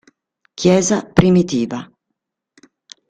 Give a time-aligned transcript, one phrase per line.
[0.59, 1.79] Chiesa primitiva.